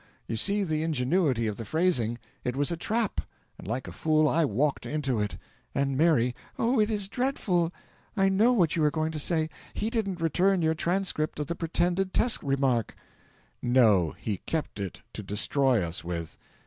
[0.25, 2.17] You see the ingenuity of the phrasing.
[2.43, 3.21] It was a trap
[3.59, 5.37] and like a fool, I walked into it.
[5.75, 7.71] And Mary!" "Oh, it is dreadful
[8.17, 11.55] I know what you are going to say he didn't return your transcript of the
[11.55, 12.95] pretended test remark."
[13.61, 14.15] "No
[14.47, 16.35] kept it to destroy us with.